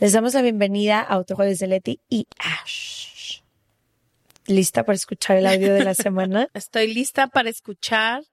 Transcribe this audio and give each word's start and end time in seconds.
Les 0.00 0.12
damos 0.12 0.34
la 0.34 0.42
bienvenida 0.42 1.00
a 1.00 1.18
otro 1.18 1.36
jueves 1.36 1.60
de 1.60 1.68
Leti 1.68 2.00
y 2.08 2.26
Ash. 2.38 3.42
¿Lista 4.48 4.82
para 4.82 4.96
escuchar 4.96 5.36
el 5.36 5.46
audio 5.46 5.72
de 5.72 5.84
la 5.84 5.94
semana? 5.94 6.48
Estoy 6.54 6.92
lista 6.92 7.28
para 7.28 7.48
escuchar 7.48 8.24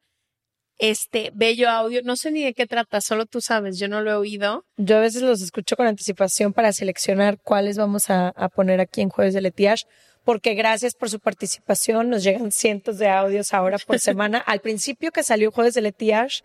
este 0.79 1.31
bello 1.35 1.69
audio. 1.69 2.01
No 2.03 2.15
sé 2.15 2.31
ni 2.31 2.43
de 2.43 2.55
qué 2.55 2.65
trata, 2.65 2.99
solo 2.99 3.27
tú 3.27 3.41
sabes, 3.41 3.77
yo 3.77 3.87
no 3.87 4.01
lo 4.01 4.09
he 4.09 4.15
oído. 4.15 4.65
Yo 4.77 4.97
a 4.97 5.01
veces 5.01 5.21
los 5.21 5.43
escucho 5.43 5.75
con 5.75 5.85
anticipación 5.85 6.51
para 6.51 6.73
seleccionar 6.73 7.37
cuáles 7.39 7.77
vamos 7.77 8.09
a, 8.09 8.33
poner 8.55 8.81
aquí 8.81 9.01
en 9.01 9.09
Jueves 9.09 9.35
de 9.35 9.41
Leti 9.41 9.67
Ash, 9.67 9.83
porque 10.23 10.55
gracias 10.55 10.95
por 10.95 11.11
su 11.11 11.19
participación. 11.19 12.09
Nos 12.09 12.23
llegan 12.23 12.51
cientos 12.51 12.97
de 12.97 13.07
audios 13.07 13.53
ahora 13.53 13.77
por 13.77 13.99
semana. 13.99 14.39
Al 14.39 14.61
principio 14.61 15.11
que 15.11 15.21
salió 15.21 15.51
Jueves 15.51 15.75
de 15.75 15.81
Leti 15.81 16.11
Ash, 16.11 16.41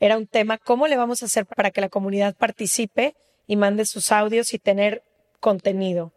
era 0.00 0.16
un 0.16 0.26
tema, 0.26 0.56
¿cómo 0.56 0.88
le 0.88 0.96
vamos 0.96 1.22
a 1.22 1.26
hacer 1.26 1.44
para 1.44 1.70
que 1.70 1.82
la 1.82 1.90
comunidad 1.90 2.34
participe? 2.34 3.14
Y 3.46 3.56
mande 3.56 3.84
sus 3.86 4.12
audios 4.12 4.54
y 4.54 4.58
tener 4.58 5.02
contenido. 5.40 6.12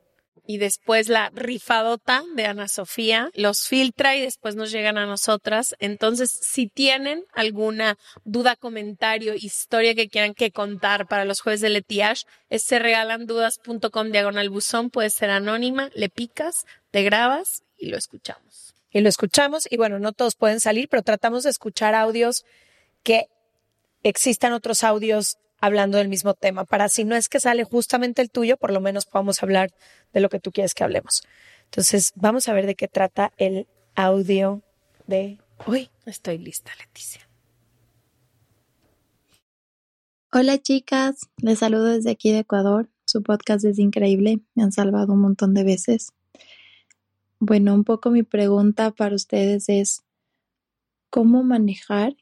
Y 0.50 0.60
después 0.60 1.10
la 1.10 1.30
rifadota 1.36 2.24
de 2.36 2.46
Ana 2.46 2.70
Sofía 2.70 3.30
los 3.34 3.68
filtra 3.68 4.16
y 4.16 4.22
después 4.22 4.56
nos 4.56 4.72
llegan 4.72 4.98
a 4.98 5.06
nosotras. 5.06 5.76
Entonces, 5.80 6.32
si 6.32 6.68
tienen 6.68 7.26
alguna 7.34 7.98
duda, 8.24 8.56
comentario, 8.56 9.36
historia 9.36 9.94
que 9.94 10.08
quieran 10.08 10.34
que 10.34 10.52
contar 10.52 11.06
para 11.08 11.26
los 11.26 11.42
jueves 11.42 11.60
de 11.60 11.70
Letiash, 11.70 12.24
es 12.50 12.64
serregalandudas.com 12.64 14.12
diagonal 14.12 14.50
buzón, 14.50 14.90
puede 14.90 15.10
ser 15.10 15.32
anónima, 15.32 15.90
le 15.94 16.08
picas, 16.08 16.66
te 16.92 17.04
grabas 17.04 17.64
y 17.78 17.88
lo 17.88 17.98
escuchamos. 17.98 18.74
Y 18.90 19.02
lo 19.02 19.10
escuchamos 19.10 19.68
y 19.70 19.76
bueno, 19.76 20.00
no 20.00 20.14
todos 20.14 20.36
pueden 20.36 20.62
salir, 20.62 20.88
pero 20.88 21.04
tratamos 21.04 21.44
de 21.44 21.50
escuchar 21.50 21.94
audios 21.94 22.46
que 23.04 23.28
existan 24.04 24.54
otros 24.54 24.86
audios 24.86 25.38
hablando 25.60 25.98
del 25.98 26.10
mismo 26.10 26.34
tema, 26.34 26.66
para 26.66 26.90
si 26.90 27.04
no 27.04 27.16
es 27.16 27.30
que 27.30 27.40
sale 27.40 27.64
justamente 27.64 28.22
el 28.22 28.30
tuyo, 28.30 28.58
por 28.58 28.72
lo 28.72 28.82
menos 28.82 29.06
podamos 29.06 29.42
hablar 29.44 29.72
de 30.14 30.20
lo 30.20 30.30
que 30.30 30.40
tú 30.40 30.52
quieres 30.52 30.74
que 30.74 30.84
hablemos. 30.84 31.24
Entonces, 31.66 32.14
vamos 32.16 32.48
a 32.48 32.54
ver 32.54 32.66
de 32.66 32.76
qué 32.76 32.88
trata 32.88 33.34
el 33.38 33.68
audio 33.96 34.62
de 35.08 35.40
hoy. 35.66 35.90
Estoy 36.06 36.38
lista, 36.38 36.72
Leticia. 36.80 37.28
Hola 40.34 40.58
chicas, 40.58 41.30
les 41.38 41.60
saludo 41.60 41.86
desde 41.86 42.12
aquí 42.12 42.32
de 42.32 42.40
Ecuador. 42.40 42.90
Su 43.06 43.24
podcast 43.24 43.64
es 43.64 43.80
increíble, 43.80 44.42
me 44.56 44.64
han 44.64 44.74
salvado 44.74 45.14
un 45.14 45.22
montón 45.22 45.54
de 45.54 45.64
veces. 45.64 46.12
Bueno, 47.40 47.74
un 47.74 47.86
poco 47.86 48.12
mi 48.12 48.24
pregunta 48.24 48.92
para 48.92 49.16
ustedes 49.16 49.70
es, 49.70 50.04
¿cómo 51.10 51.44
manejar 51.44 52.18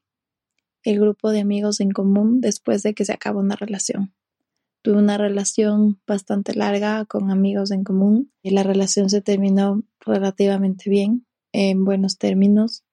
el 0.85 0.99
grupo 0.99 1.31
de 1.31 1.41
amigos 1.41 1.81
en 1.81 1.91
común 1.91 2.39
después 2.41 2.83
de 2.83 2.93
que 2.93 3.05
se 3.05 3.11
acabó 3.11 3.39
una 3.39 3.55
relación. 3.55 4.13
Tuve 4.83 4.97
una 4.97 5.17
relación 5.17 5.99
bastante 6.05 6.53
larga 6.53 7.05
con 7.05 7.31
amigos 7.31 7.71
en 7.71 7.83
común 7.83 8.31
y 8.43 8.51
la 8.51 8.61
relación 8.61 9.09
se 9.09 9.21
terminó 9.21 9.83
relativamente 9.99 10.89
bien, 10.89 11.25
en 11.51 11.85
buenos 11.85 12.19
términos, 12.19 12.83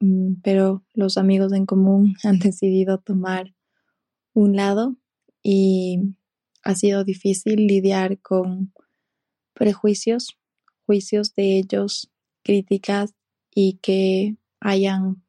mm, 0.00 0.34
pero 0.42 0.84
los 0.92 1.16
amigos 1.16 1.52
en 1.54 1.64
común 1.64 2.14
han 2.22 2.38
decidido 2.38 2.98
tomar 2.98 3.54
un 4.34 4.54
lado 4.54 4.96
y 5.42 6.00
ha 6.62 6.74
sido 6.74 7.02
difícil 7.02 7.66
lidiar 7.66 8.20
con 8.20 8.74
prejuicios, 9.54 10.36
juicios 10.84 11.34
de 11.34 11.58
ellos, 11.58 12.10
críticas 12.42 13.14
y 13.54 13.78
que 13.80 14.36
hayan 14.60 15.22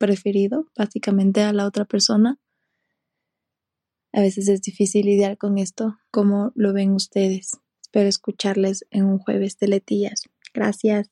preferido, 0.00 0.66
básicamente 0.74 1.42
a 1.42 1.52
la 1.52 1.66
otra 1.66 1.84
persona. 1.84 2.38
A 4.12 4.22
veces 4.22 4.48
es 4.48 4.62
difícil 4.62 5.06
lidiar 5.06 5.36
con 5.36 5.58
esto. 5.58 5.98
¿Cómo 6.10 6.52
lo 6.56 6.72
ven 6.72 6.92
ustedes? 6.92 7.58
Espero 7.82 8.08
escucharles 8.08 8.86
en 8.90 9.04
un 9.04 9.18
jueves 9.18 9.58
de 9.58 9.68
letillas. 9.68 10.22
Gracias. 10.54 11.10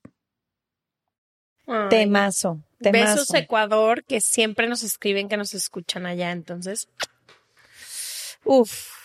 temazo, 1.90 2.62
temazo. 2.80 3.20
Besos 3.20 3.34
Ecuador, 3.34 4.04
que 4.04 4.20
siempre 4.20 4.66
nos 4.68 4.82
escriben 4.82 5.28
que 5.28 5.36
nos 5.36 5.52
escuchan 5.52 6.06
allá. 6.06 6.32
Entonces, 6.32 6.88
uf. 8.44 8.96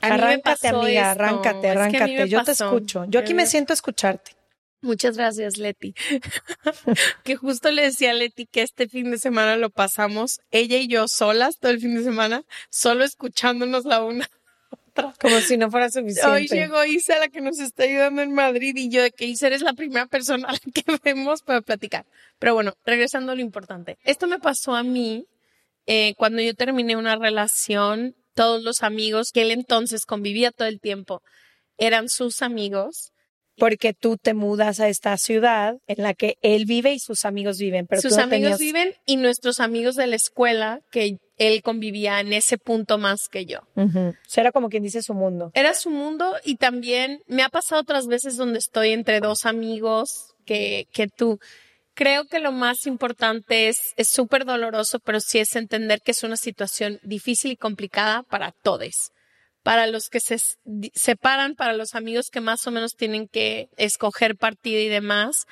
Arráncate, 0.00 0.68
amiga, 0.68 1.10
arráncate, 1.10 1.70
arráncate. 1.70 2.28
Yo 2.28 2.44
te 2.44 2.52
escucho. 2.52 3.04
Yo 3.08 3.18
aquí 3.18 3.34
me 3.34 3.46
siento 3.46 3.72
a 3.72 3.74
escucharte. 3.74 4.36
Muchas 4.84 5.16
gracias, 5.16 5.56
Leti. 5.56 5.94
que 7.24 7.36
justo 7.36 7.70
le 7.70 7.84
decía 7.84 8.10
a 8.10 8.12
Leti 8.12 8.44
que 8.44 8.60
este 8.60 8.86
fin 8.86 9.10
de 9.10 9.16
semana 9.16 9.56
lo 9.56 9.70
pasamos 9.70 10.40
ella 10.50 10.76
y 10.76 10.88
yo 10.88 11.08
solas 11.08 11.58
todo 11.58 11.72
el 11.72 11.80
fin 11.80 11.94
de 11.94 12.04
semana, 12.04 12.44
solo 12.68 13.02
escuchándonos 13.02 13.86
la 13.86 14.04
una. 14.04 14.28
Otra. 14.70 15.14
Como 15.18 15.40
si 15.40 15.56
no 15.56 15.70
fuera 15.70 15.88
suficiente. 15.88 16.30
Hoy 16.30 16.48
llegó 16.48 16.84
Isa, 16.84 17.18
la 17.18 17.28
que 17.28 17.40
nos 17.40 17.58
está 17.60 17.84
ayudando 17.84 18.20
en 18.20 18.34
Madrid, 18.34 18.76
y 18.76 18.90
yo 18.90 19.02
de 19.02 19.10
que 19.10 19.24
Isa 19.24 19.46
eres 19.46 19.62
la 19.62 19.72
primera 19.72 20.06
persona 20.06 20.48
a 20.48 20.52
la 20.52 20.58
que 20.58 20.84
vemos 21.02 21.40
para 21.40 21.62
platicar. 21.62 22.04
Pero 22.38 22.52
bueno, 22.52 22.74
regresando 22.84 23.32
a 23.32 23.34
lo 23.34 23.40
importante. 23.40 23.96
Esto 24.04 24.26
me 24.26 24.38
pasó 24.38 24.74
a 24.74 24.82
mí 24.82 25.26
eh, 25.86 26.12
cuando 26.18 26.42
yo 26.42 26.54
terminé 26.54 26.94
una 26.96 27.16
relación. 27.16 28.14
Todos 28.34 28.62
los 28.62 28.82
amigos 28.82 29.30
que 29.32 29.42
él 29.42 29.50
entonces 29.52 30.04
convivía 30.04 30.50
todo 30.50 30.68
el 30.68 30.80
tiempo 30.80 31.22
eran 31.78 32.08
sus 32.08 32.42
amigos 32.42 33.13
porque 33.56 33.94
tú 33.94 34.16
te 34.16 34.34
mudas 34.34 34.80
a 34.80 34.88
esta 34.88 35.16
ciudad 35.16 35.76
en 35.86 36.02
la 36.02 36.14
que 36.14 36.36
él 36.42 36.64
vive 36.66 36.92
y 36.92 36.98
sus 36.98 37.24
amigos 37.24 37.58
viven. 37.58 37.86
Pero 37.86 38.02
sus 38.02 38.18
amigos 38.18 38.58
viven 38.58 38.94
y 39.06 39.16
nuestros 39.16 39.60
amigos 39.60 39.94
de 39.94 40.06
la 40.06 40.16
escuela 40.16 40.80
que 40.90 41.18
él 41.36 41.62
convivía 41.62 42.20
en 42.20 42.32
ese 42.32 42.58
punto 42.58 42.98
más 42.98 43.28
que 43.28 43.46
yo. 43.46 43.60
era 44.36 44.52
como 44.52 44.68
quien 44.68 44.82
dice 44.82 45.02
su 45.02 45.14
mundo. 45.14 45.50
Era 45.54 45.74
su 45.74 45.90
mundo 45.90 46.34
y 46.44 46.56
también 46.56 47.20
me 47.26 47.42
ha 47.42 47.48
pasado 47.48 47.80
otras 47.80 48.06
veces 48.06 48.36
donde 48.36 48.58
estoy 48.58 48.90
entre 48.90 49.20
dos 49.20 49.46
amigos 49.46 50.34
que, 50.44 50.86
que 50.92 51.08
tú. 51.08 51.38
Creo 51.94 52.24
que 52.24 52.40
lo 52.40 52.50
más 52.50 52.86
importante 52.86 53.68
es, 53.68 53.92
es 53.96 54.08
súper 54.08 54.44
doloroso, 54.44 54.98
pero 54.98 55.20
sí 55.20 55.38
es 55.38 55.54
entender 55.54 56.00
que 56.00 56.10
es 56.10 56.24
una 56.24 56.36
situación 56.36 56.98
difícil 57.04 57.52
y 57.52 57.56
complicada 57.56 58.24
para 58.24 58.50
todos 58.50 59.12
para 59.64 59.86
los 59.86 60.10
que 60.10 60.20
se 60.20 60.36
separan, 60.92 61.56
para 61.56 61.72
los 61.72 61.94
amigos 61.94 62.28
que 62.30 62.42
más 62.42 62.66
o 62.66 62.70
menos 62.70 62.96
tienen 62.96 63.26
que 63.26 63.70
escoger 63.78 64.36
partido 64.36 64.78
y 64.78 64.88
demás. 64.88 65.46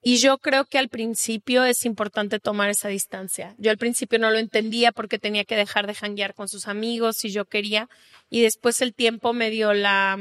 Y 0.00 0.18
yo 0.18 0.38
creo 0.38 0.66
que 0.66 0.78
al 0.78 0.88
principio 0.88 1.64
es 1.64 1.84
importante 1.84 2.38
tomar 2.38 2.70
esa 2.70 2.86
distancia. 2.86 3.56
Yo 3.58 3.72
al 3.72 3.76
principio 3.76 4.20
no 4.20 4.30
lo 4.30 4.38
entendía 4.38 4.92
porque 4.92 5.18
tenía 5.18 5.44
que 5.44 5.56
dejar 5.56 5.88
de 5.88 5.96
janguear 5.96 6.32
con 6.32 6.48
sus 6.48 6.68
amigos 6.68 7.16
si 7.16 7.30
yo 7.30 7.44
quería. 7.46 7.88
Y 8.30 8.42
después 8.42 8.80
el 8.82 8.94
tiempo 8.94 9.32
me 9.32 9.50
dio 9.50 9.72
la, 9.74 10.16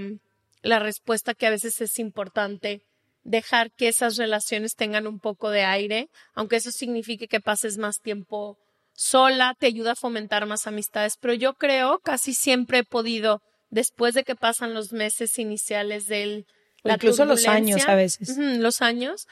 la 0.64 0.80
respuesta 0.80 1.36
que 1.36 1.46
a 1.46 1.52
veces 1.52 1.80
es 1.82 2.00
importante 2.00 2.82
dejar 3.24 3.72
que 3.72 3.90
esas 3.90 4.18
relaciones 4.18 4.74
tengan 4.74 5.06
un 5.06 5.20
poco 5.20 5.52
de 5.52 5.64
aire, 5.66 6.10
aunque 6.34 6.56
eso 6.56 6.72
signifique 6.72 7.28
que 7.28 7.42
pases 7.42 7.78
más 7.78 8.00
tiempo 8.02 8.58
sola, 8.96 9.56
te 9.60 9.68
ayuda 9.68 9.92
a 9.92 9.96
fomentar 9.96 10.46
más 10.46 10.68
amistades. 10.68 11.18
Pero 11.20 11.34
yo 11.34 11.54
creo, 11.54 12.00
casi 12.00 12.34
siempre 12.34 12.80
he 12.80 12.84
podido, 12.84 13.42
después 13.70 14.14
de 14.14 14.24
que 14.24 14.36
pasan 14.36 14.74
los 14.74 14.92
meses 14.92 15.38
iniciales 15.38 16.08
del... 16.08 16.46
incluso 16.84 17.26
los 17.26 17.48
años 17.48 17.88
a 17.88 17.96
veces. 17.96 18.38
los 18.38 18.82
años, 18.82 19.28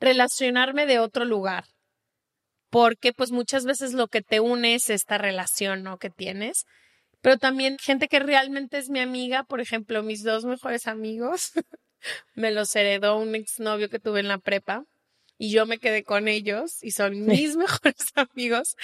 relacionarme 0.00 0.86
de 0.86 0.98
otro 0.98 1.24
lugar. 1.24 1.64
Porque 2.70 3.12
pues 3.12 3.30
muchas 3.30 3.64
veces 3.64 3.92
lo 3.94 4.08
que 4.08 4.22
te 4.22 4.40
une 4.40 4.74
es 4.74 4.90
esta 4.90 5.18
relación, 5.18 5.82
¿no? 5.82 5.98
Que 5.98 6.10
tienes. 6.10 6.64
Pero 7.20 7.38
también 7.38 7.78
gente 7.78 8.08
que 8.08 8.20
realmente 8.20 8.78
es 8.78 8.90
mi 8.90 9.00
amiga, 9.00 9.42
por 9.42 9.60
ejemplo, 9.60 10.02
mis 10.02 10.22
dos 10.22 10.44
mejores 10.44 10.86
amigos, 10.86 11.52
me 12.34 12.52
los 12.52 12.74
heredó 12.76 13.18
un 13.18 13.34
exnovio 13.34 13.88
que 13.88 13.98
tuve 13.98 14.20
en 14.20 14.28
la 14.28 14.38
prepa 14.38 14.84
y 15.38 15.50
yo 15.50 15.64
me 15.66 15.78
quedé 15.78 16.02
con 16.02 16.28
ellos 16.28 16.78
y 16.82 16.90
son 16.90 17.24
mis 17.24 17.56
mejores 17.56 18.12
amigos, 18.14 18.76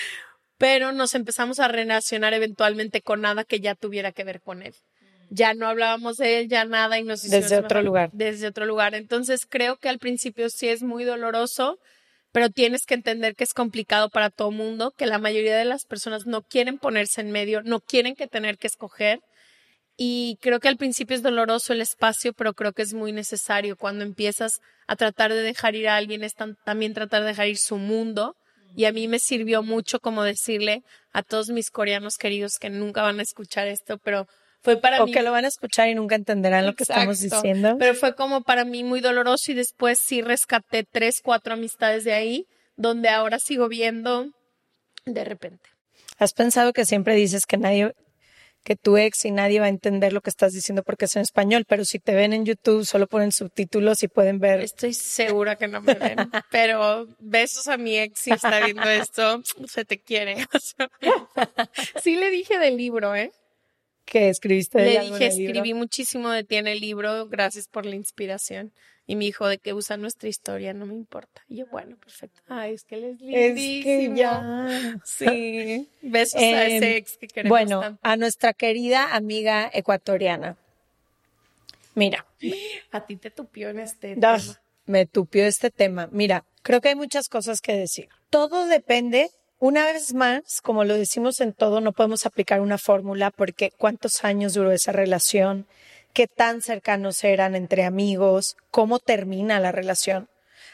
pero 0.57 0.93
nos 0.93 1.15
empezamos 1.15 1.61
a 1.61 1.69
relacionar 1.69 2.33
eventualmente 2.33 3.03
con 3.03 3.21
nada 3.21 3.45
que 3.45 3.61
ya 3.61 3.75
tuviera 3.75 4.13
que 4.13 4.25
ver 4.25 4.41
con 4.41 4.63
él 4.63 4.75
ya 5.31 5.55
no 5.55 5.67
hablábamos 5.67 6.17
de 6.17 6.39
él, 6.39 6.49
ya 6.49 6.65
nada 6.65 6.99
y 6.99 7.03
nos 7.03 7.23
Desde 7.23 7.59
otro 7.59 7.83
lugar. 7.83 8.11
Desde 8.13 8.47
otro 8.47 8.67
lugar. 8.67 8.95
Entonces 8.95 9.47
creo 9.49 9.77
que 9.77 9.89
al 9.89 9.99
principio 9.99 10.49
sí 10.49 10.69
es 10.69 10.83
muy 10.83 11.05
doloroso, 11.05 11.79
pero 12.33 12.51
tienes 12.51 12.87
que 12.87 12.95
entender 12.95 13.35
que 13.35 13.45
es 13.45 13.55
complicado 13.55 14.11
para 14.11 14.31
todo 14.31 14.51
mundo, 14.51 14.93
que 14.97 15.07
la 15.07 15.19
mayoría 15.19 15.57
de 15.57 15.65
las 15.65 15.85
personas 15.85 16.27
no 16.27 16.43
quieren 16.43 16.79
ponerse 16.79 17.21
en 17.21 17.31
medio, 17.31 17.63
no 17.63 17.81
quieren 17.81 18.15
que 18.15 18.27
tener 18.27 18.59
que 18.59 18.67
escoger. 18.67 19.21
Y 19.97 20.39
creo 20.41 20.59
que 20.61 20.69
al 20.69 20.77
principio 20.77 21.15
es 21.17 21.23
doloroso 21.23 21.73
el 21.73 21.81
espacio, 21.81 22.33
pero 22.33 22.53
creo 22.55 22.73
que 22.73 22.83
es 22.83 22.95
muy 22.95 23.13
necesario. 23.13 23.77
Cuando 23.77 24.05
empiezas 24.05 24.61
a 24.87 24.97
tratar 24.97 25.33
de 25.33 25.43
dejar 25.43 25.77
ir 25.77 25.89
a 25.89 25.97
alguien, 25.97 26.25
es 26.25 26.35
también 26.65 26.95
tratar 26.95 27.23
de 27.23 27.29
dejar 27.29 27.49
ir 27.49 27.59
su 27.59 27.77
mundo. 27.77 28.37
Y 28.77 28.87
a 28.87 28.93
mí 28.93 29.07
me 29.07 29.21
sirvió 29.21 29.63
mucho 29.63 30.01
como 30.01 30.25
decirle 30.25 30.83
a 31.13 31.23
todos 31.23 31.51
mis 31.51 31.71
coreanos 31.71 32.17
queridos 32.17 32.59
que 32.61 32.71
nunca 32.71 33.03
van 33.03 33.21
a 33.21 33.23
escuchar 33.23 33.69
esto, 33.69 33.99
pero 33.99 34.27
fue 34.65 34.79
para 34.79 35.03
o 35.03 35.07
que 35.07 35.23
lo 35.23 35.31
van 35.31 35.45
a 35.45 35.49
escuchar 35.49 35.89
y 35.89 35.95
nunca 35.95 36.15
entenderán 36.15 36.65
lo 36.65 36.75
que 36.75 36.85
estamos 36.85 37.21
diciendo. 37.21 37.77
Pero 37.79 37.95
fue 37.95 38.15
como 38.15 38.41
para 38.43 38.65
mí 38.65 38.83
muy 38.83 39.01
doloroso 39.01 39.53
y 39.53 39.55
después 39.55 39.99
sí 40.01 40.23
rescaté 40.23 40.85
tres, 40.91 41.21
cuatro 41.23 41.53
amistades 41.53 42.03
de 42.05 42.15
ahí, 42.15 42.47
donde 42.75 43.11
ahora 43.11 43.39
sigo 43.39 43.69
viendo 43.69 44.31
de 45.05 45.23
repente. 45.23 45.69
¿Has 46.19 46.33
pensado 46.33 46.73
que 46.73 46.87
siempre 46.87 47.15
dices 47.15 47.45
que 47.45 47.59
nadie, 47.59 47.95
que 48.65 48.77
tu 48.77 48.97
ex 48.97 49.25
y 49.27 49.31
nadie 49.31 49.61
va 49.61 49.67
a 49.67 49.69
entender 49.69 50.13
lo 50.13 50.23
que 50.23 50.31
estás 50.31 50.53
diciendo 50.53 50.83
porque 50.83 51.05
es 51.05 51.15
en 51.17 51.23
español, 51.23 51.67
pero 51.69 51.85
si 51.85 51.99
te 51.99 52.15
ven 52.15 52.33
en 52.33 52.45
YouTube 52.45 52.85
solo 52.85 53.07
ponen 53.07 53.31
subtítulos 53.31 54.03
y 54.03 54.09
pueden 54.09 54.41
ver. 54.41 54.61
Estoy 54.61 54.95
segura 54.95 55.57
que 55.57 55.69
no 55.69 55.81
me 55.83 55.95
ven, 55.95 56.17
pero 56.51 57.07
besos 57.21 57.69
a 57.69 57.77
mi 57.77 57.99
ex 57.99 58.19
si 58.19 58.33
está 58.33 58.65
viendo 58.65 58.89
esto, 58.89 59.43
se 59.69 59.85
te 59.85 60.01
quiere. 60.01 60.47
sí 62.03 62.17
le 62.17 62.31
dije 62.31 62.59
del 62.59 62.77
libro, 62.77 63.15
¿eh? 63.15 63.31
que 64.05 64.29
escribiste 64.29 64.79
Le 64.79 65.01
dije, 65.01 65.27
escribí 65.27 65.75
muchísimo 65.75 66.31
de 66.31 66.45
ti 66.45 66.57
en 66.57 66.67
el 66.67 66.81
libro, 66.81 67.27
gracias 67.29 67.69
por 67.69 67.87
la 67.87 67.97
inspiración. 67.97 68.73
Y 69.07 69.17
me 69.17 69.25
dijo 69.27 69.47
de 69.47 69.59
que 69.59 69.75
usa 69.75 69.97
nuestra 69.97 70.29
historia, 70.29 70.73
no 70.73 70.87
me 70.87 70.95
importa. 70.95 71.43
Y 71.49 71.57
yo, 71.57 71.67
bueno, 71.67 71.97
perfecto. 71.97 72.41
Ay, 72.49 72.75
es 72.75 72.85
que 72.85 72.95
él 72.95 73.05
es 73.05 73.21
lindísimo. 73.21 73.79
Es 73.79 73.85
que 73.85 74.13
ya. 74.17 75.01
Sí. 75.05 75.89
Besos 76.01 76.41
a 76.41 76.67
ese 76.67 76.77
em, 76.77 76.97
ex 76.97 77.17
que 77.19 77.29
queremos 77.29 77.51
Bueno, 77.51 77.99
a 78.01 78.17
nuestra 78.17 78.55
querida 78.55 79.15
amiga 79.15 79.71
ecuatoriana. 79.73 80.57
Mira. 81.95 82.27
A 82.91 83.05
ti 83.05 83.17
te 83.17 83.31
tupió 83.31 83.69
en 83.69 83.81
este 83.81 84.15
tema. 84.15 84.39
Me 84.87 85.07
tupió 85.07 85.45
este 85.45 85.71
tema. 85.71 86.09
Mira, 86.11 86.45
creo 86.63 86.81
que 86.81 86.89
hay 86.89 86.95
muchas 86.95 87.29
cosas 87.29 87.61
que 87.61 87.75
decir. 87.75 88.09
Todo 88.31 88.67
depende 88.67 89.31
una 89.59 89.87
vez 89.87 90.13
más, 90.13 90.61
como 90.61 90.85
lo 90.85 90.95
decimos 90.95 91.41
en 91.41 91.55
todo, 91.55 91.81
no 91.81 91.93
podemos 91.93 92.27
aplicar 92.27 92.61
una 92.61 92.77
fórmula 92.77 93.31
porque 93.31 93.71
cuántos 93.71 94.25
años 94.25 94.53
duró 94.53 94.73
esa 94.73 94.93
relación, 94.93 95.67
qué 96.15 96.29
tan 96.29 96.63
cercanos 96.63 97.23
eran 97.25 97.55
entre 97.55 97.85
amigos, 97.85 98.57
cómo 98.71 99.01
termina 99.01 99.61
la 99.61 99.73
relación. 99.73 100.29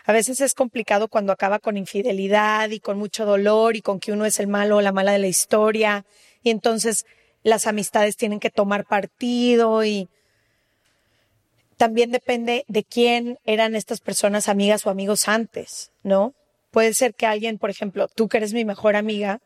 A 0.04 0.12
veces 0.12 0.40
es 0.40 0.54
complicado 0.54 1.08
cuando 1.08 1.32
acaba 1.32 1.58
con 1.58 1.76
infidelidad 1.76 2.70
y 2.70 2.78
con 2.78 2.98
mucho 2.98 3.26
dolor 3.26 3.74
y 3.74 3.82
con 3.82 3.98
que 3.98 4.12
uno 4.12 4.24
es 4.26 4.38
el 4.38 4.46
malo 4.46 4.76
o 4.76 4.80
la 4.80 4.92
mala 4.92 5.12
de 5.12 5.18
la 5.18 5.26
historia 5.26 6.04
y 6.42 6.50
entonces 6.50 7.06
las 7.42 7.66
amistades 7.66 8.16
tienen 8.16 8.38
que 8.38 8.50
tomar 8.50 8.84
partido 8.86 9.84
y 9.84 10.08
también 11.76 12.10
depende 12.10 12.64
de 12.68 12.84
quién 12.84 13.38
eran 13.44 13.74
estas 13.74 14.00
personas 14.00 14.48
amigas 14.48 14.86
o 14.86 14.90
amigos 14.90 15.26
antes, 15.28 15.90
¿no? 16.02 16.34
Puede 16.70 16.92
ser 16.92 17.14
que 17.14 17.26
alguien, 17.26 17.56
por 17.58 17.70
ejemplo, 17.70 18.08
tú 18.08 18.28
que 18.28 18.36
eres 18.36 18.52
mi 18.52 18.66
mejor 18.66 18.96
amiga, 18.96 19.40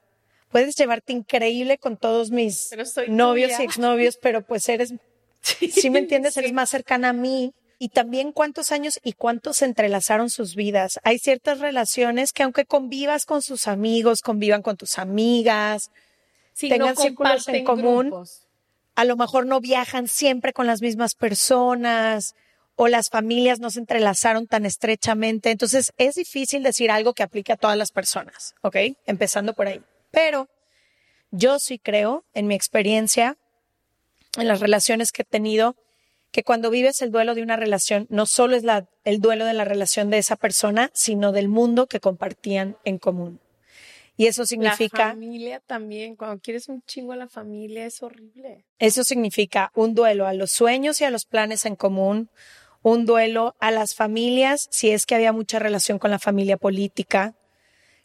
puedes 0.51 0.75
llevarte 0.75 1.13
increíble 1.13 1.79
con 1.79 1.97
todos 1.97 2.33
mis 2.33 2.71
novios 3.07 3.53
y 3.59 3.63
exnovios, 3.63 4.19
pero 4.21 4.43
pues 4.43 4.69
eres, 4.69 4.95
si 5.45 5.91
me 5.91 6.01
entiendes, 6.01 6.37
eres 6.37 6.53
más 6.53 6.71
cercana 6.71 7.11
a 7.11 7.13
mí. 7.13 7.53
Y 7.79 7.89
también 7.89 8.33
cuántos 8.33 8.73
años 8.73 9.01
y 9.03 9.13
cuántos 9.13 9.59
se 9.59 9.65
entrelazaron 9.65 10.31
sus 10.31 10.55
vidas. 10.55 11.01
Hay 11.03 11.19
ciertas 11.19 11.59
relaciones 11.59 12.33
que 12.33 12.45
aunque 12.45 12.65
convivas 12.65 13.27
con 13.27 13.43
sus 13.43 13.67
amigos, 13.67 14.23
convivan 14.23 14.63
con 14.63 14.77
tus 14.77 14.99
amigas, 14.99 15.91
tengan 16.59 16.97
círculos 16.97 17.49
en 17.49 17.65
común, 17.65 18.13
a 18.95 19.05
lo 19.05 19.17
mejor 19.17 19.47
no 19.47 19.61
viajan 19.61 20.07
siempre 20.07 20.53
con 20.53 20.67
las 20.67 20.81
mismas 20.83 21.15
personas, 21.15 22.37
o 22.77 22.89
las 22.89 23.09
familias 23.09 23.61
no 23.61 23.71
se 23.71 23.81
entrelazaron 23.81 24.47
tan 24.47 24.67
estrechamente. 24.67 25.51
Entonces 25.51 25.93
es 25.97 26.15
difícil 26.15 26.63
decir 26.63 26.91
algo 26.91 27.15
que 27.15 27.23
aplique 27.23 27.53
a 27.53 27.57
todas 27.57 27.77
las 27.77 27.93
personas, 27.93 28.55
¿ok? 28.63 28.77
Empezando 29.07 29.55
por 29.55 29.67
ahí. 29.67 29.81
Pero 30.11 30.49
yo 31.31 31.59
sí 31.59 31.79
creo, 31.79 32.25
en 32.35 32.47
mi 32.47 32.55
experiencia, 32.55 33.37
en 34.37 34.49
las 34.49 34.61
relaciones 34.61 35.13
que 35.13 35.23
he 35.23 35.25
tenido, 35.25 35.77
que 36.31 36.43
cuando 36.43 36.71
vives 36.71 37.01
el 37.03 37.13
duelo 37.13 37.35
de 37.35 37.43
una 37.43 37.57
relación, 37.57 38.07
no 38.11 38.27
solo 38.27 38.57
es 38.57 38.65
la, 38.65 38.89
el 39.05 39.21
duelo 39.21 39.45
de 39.45 39.55
la 39.55 39.65
relación 39.65 40.11
de 40.11 40.19
esa 40.19 40.37
persona, 40.37 40.91
sino 40.93 41.31
del 41.31 41.49
mundo 41.49 41.87
que 41.87 42.01
compartían 42.01 42.77
en 42.85 42.99
común. 42.99 43.41
Y 44.17 44.27
eso 44.27 44.47
significa... 44.47 45.07
La 45.07 45.11
familia 45.11 45.61
también, 45.61 46.17
cuando 46.17 46.41
quieres 46.41 46.69
un 46.69 46.83
chingo 46.83 47.13
a 47.13 47.17
la 47.17 47.29
familia 47.29 47.87
es 47.87 48.03
horrible. 48.03 48.65
Eso 48.79 49.05
significa 49.05 49.71
un 49.75 49.95
duelo 49.95 50.27
a 50.27 50.35
los 50.35 50.51
sueños 50.53 51.01
y 51.01 51.05
a 51.05 51.11
los 51.11 51.25
planes 51.25 51.67
en 51.67 51.77
común, 51.77 52.31
un 52.83 53.07
duelo 53.07 53.57
a 53.61 53.71
las 53.71 53.95
familias, 53.95 54.69
si 54.71 54.91
es 54.91 55.07
que 55.07 55.15
había 55.15 55.33
mucha 55.33 55.59
relación 55.59 55.99
con 55.99 56.11
la 56.11 56.19
familia 56.19 56.57
política, 56.57 57.35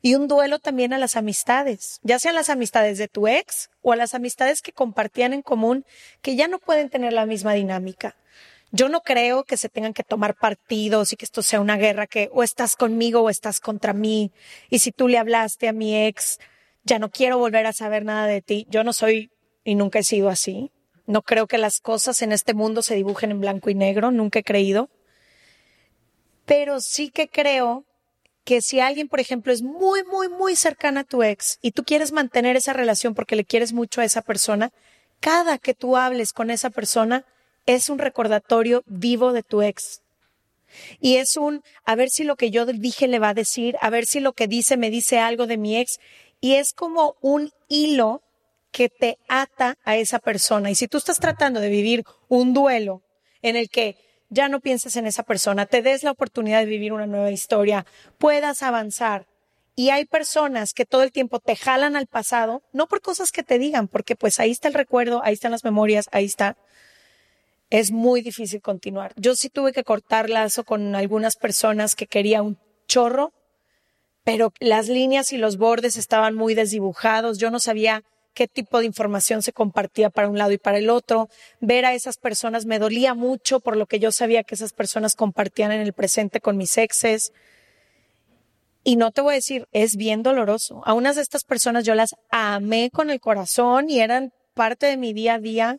y 0.02 0.16
un 0.16 0.28
duelo 0.28 0.60
también 0.60 0.94
a 0.94 0.98
las 0.98 1.16
amistades, 1.16 2.00
ya 2.04 2.20
sean 2.20 2.36
las 2.36 2.50
amistades 2.50 2.98
de 2.98 3.08
tu 3.08 3.28
ex 3.28 3.70
o 3.82 3.92
a 3.92 3.96
las 3.96 4.14
amistades 4.16 4.62
que 4.62 4.72
compartían 4.72 5.34
en 5.34 5.42
común, 5.42 5.86
que 6.22 6.36
ya 6.36 6.48
no 6.48 6.60
pueden 6.60 6.90
tener 6.90 7.14
la 7.14 7.26
misma 7.26 7.54
dinámica. 7.54 8.16
Yo 8.72 8.88
no 8.88 9.02
creo 9.02 9.44
que 9.44 9.58
se 9.58 9.68
tengan 9.68 9.94
que 9.94 10.04
tomar 10.04 10.36
partidos 10.36 11.12
y 11.12 11.16
que 11.16 11.26
esto 11.26 11.42
sea 11.42 11.60
una 11.60 11.78
guerra 11.78 12.06
que 12.06 12.30
o 12.32 12.44
estás 12.44 12.76
conmigo 12.76 13.22
o 13.22 13.30
estás 13.30 13.60
contra 13.60 13.94
mí. 13.94 14.32
Y 14.70 14.80
si 14.80 14.92
tú 14.92 15.08
le 15.08 15.18
hablaste 15.18 15.68
a 15.68 15.74
mi 15.74 16.06
ex, 16.06 16.40
ya 16.84 17.00
no 17.00 17.10
quiero 17.10 17.40
volver 17.40 17.66
a 17.66 17.74
saber 17.74 18.06
nada 18.06 18.28
de 18.28 18.42
ti. 18.42 18.68
Yo 18.70 18.84
no 18.84 18.94
soy 18.94 19.32
y 19.64 19.74
nunca 19.76 20.00
he 20.00 20.04
sido 20.04 20.30
así. 20.30 20.72
No 21.08 21.24
creo 21.24 21.48
que 21.48 21.58
las 21.58 21.80
cosas 21.80 22.22
en 22.22 22.32
este 22.32 22.54
mundo 22.54 22.84
se 22.84 22.94
dibujen 22.94 23.32
en 23.32 23.42
blanco 23.42 23.72
y 23.72 23.76
negro, 23.76 24.12
nunca 24.12 24.40
he 24.40 24.44
creído. 24.44 24.90
Pero 26.46 26.80
sí 26.80 27.10
que 27.10 27.28
creo 27.28 27.86
que 28.44 28.62
si 28.62 28.80
alguien, 28.80 29.08
por 29.08 29.20
ejemplo, 29.20 29.54
es 29.54 29.62
muy, 29.62 30.04
muy, 30.04 30.30
muy 30.30 30.56
cercana 30.56 31.02
a 31.02 31.04
tu 31.04 31.24
ex 31.24 31.60
y 31.62 31.72
tú 31.72 31.84
quieres 31.84 32.12
mantener 32.12 32.56
esa 32.56 32.74
relación 32.74 33.14
porque 33.14 33.36
le 33.36 33.46
quieres 33.46 33.74
mucho 33.74 34.02
a 34.02 34.06
esa 34.06 34.22
persona, 34.22 34.72
cada 35.20 35.58
que 35.58 35.74
tú 35.74 35.98
hables 35.98 36.34
con 36.34 36.50
esa 36.50 36.70
persona 36.70 37.26
es 37.66 37.90
un 37.90 38.00
recordatorio 38.00 38.84
vivo 38.88 39.34
de 39.34 39.44
tu 39.44 39.62
ex. 39.62 40.02
Y 41.00 41.18
es 41.18 41.36
un, 41.38 41.64
a 41.84 41.96
ver 41.96 42.10
si 42.10 42.24
lo 42.24 42.36
que 42.36 42.52
yo 42.52 42.66
dije 42.66 43.08
le 43.08 43.20
va 43.20 43.30
a 43.30 43.34
decir, 43.34 43.76
a 43.82 43.90
ver 43.90 44.06
si 44.06 44.20
lo 44.20 44.34
que 44.34 44.48
dice 44.48 44.78
me 44.78 44.90
dice 44.90 45.20
algo 45.20 45.48
de 45.48 45.58
mi 45.58 45.78
ex. 45.78 46.00
Y 46.42 46.56
es 46.56 46.74
como 46.74 47.16
un 47.22 47.52
hilo 47.68 48.22
que 48.72 48.90
te 48.90 49.18
ata 49.28 49.78
a 49.84 49.98
esa 49.98 50.20
persona. 50.20 50.70
Y 50.70 50.76
si 50.76 50.88
tú 50.88 50.98
estás 50.98 51.20
tratando 51.20 51.60
de 51.60 51.70
vivir 51.70 52.04
un 52.28 52.54
duelo 52.54 53.02
en 53.42 53.56
el 53.56 53.70
que 53.70 53.98
ya 54.30 54.48
no 54.48 54.60
pienses 54.60 54.96
en 54.96 55.08
esa 55.08 55.24
persona, 55.24 55.66
te 55.66 55.82
des 55.82 56.04
la 56.04 56.12
oportunidad 56.12 56.60
de 56.60 56.66
vivir 56.66 56.94
una 56.94 57.08
nueva 57.08 57.32
historia, 57.32 57.86
puedas 58.18 58.64
avanzar. 58.64 59.28
Y 59.76 59.92
hay 59.92 60.06
personas 60.06 60.74
que 60.74 60.86
todo 60.86 61.04
el 61.04 61.12
tiempo 61.12 61.40
te 61.40 61.56
jalan 61.56 61.96
al 61.96 62.06
pasado, 62.06 62.62
no 62.74 62.88
por 62.88 63.02
cosas 63.02 63.32
que 63.32 63.44
te 63.44 63.58
digan, 63.58 63.88
porque 63.88 64.16
pues 64.16 64.40
ahí 64.40 64.52
está 64.52 64.68
el 64.68 64.74
recuerdo, 64.74 65.22
ahí 65.24 65.34
están 65.34 65.52
las 65.52 65.64
memorias, 65.64 66.10
ahí 66.12 66.26
está. 66.26 66.58
Es 67.70 67.92
muy 67.92 68.22
difícil 68.22 68.62
continuar. 68.62 69.14
Yo 69.16 69.36
sí 69.36 69.50
tuve 69.50 69.72
que 69.72 69.84
cortar 69.84 70.30
lazo 70.30 70.66
con 70.66 70.96
algunas 70.96 71.38
personas 71.38 71.96
que 71.96 72.08
quería 72.08 72.42
un 72.42 72.58
chorro, 72.88 73.32
pero 74.26 74.52
las 74.60 74.90
líneas 74.90 75.32
y 75.32 75.38
los 75.38 75.58
bordes 75.58 75.96
estaban 75.96 76.36
muy 76.36 76.56
desdibujados. 76.56 77.38
Yo 77.38 77.50
no 77.50 77.60
sabía 77.60 78.04
qué 78.34 78.48
tipo 78.48 78.80
de 78.80 78.86
información 78.86 79.42
se 79.42 79.54
compartía 79.54 80.10
para 80.10 80.30
un 80.30 80.38
lado 80.38 80.52
y 80.52 80.58
para 80.58 80.78
el 80.78 80.90
otro. 80.90 81.30
Ver 81.60 81.86
a 81.86 81.94
esas 81.94 82.18
personas 82.18 82.66
me 82.66 82.80
dolía 82.80 83.14
mucho 83.14 83.60
por 83.60 83.76
lo 83.76 83.86
que 83.86 84.00
yo 84.00 84.12
sabía 84.12 84.44
que 84.44 84.56
esas 84.56 84.74
personas 84.74 85.16
compartían 85.16 85.72
en 85.72 85.82
el 85.82 85.94
presente 85.94 86.42
con 86.42 86.58
mis 86.58 86.78
exes. 86.78 87.32
Y 88.84 88.96
no 88.96 89.12
te 89.12 89.22
voy 89.22 89.34
a 89.34 89.36
decir, 89.36 89.68
es 89.72 89.96
bien 89.96 90.24
doloroso. 90.24 90.82
A 90.86 90.94
unas 90.94 91.16
de 91.16 91.22
estas 91.22 91.44
personas 91.44 91.84
yo 91.86 91.96
las 91.96 92.16
amé 92.30 92.90
con 92.92 93.10
el 93.10 93.20
corazón 93.20 93.90
y 93.90 94.00
eran 94.00 94.32
parte 94.54 94.86
de 94.88 94.98
mi 94.98 95.14
día 95.14 95.36
a 95.36 95.40
día. 95.40 95.78